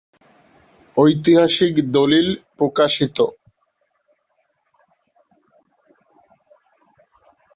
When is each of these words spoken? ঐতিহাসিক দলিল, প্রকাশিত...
ঐতিহাসিক 0.97 1.73
দলিল, 1.91 2.27
প্রকাশিত... 2.57 3.17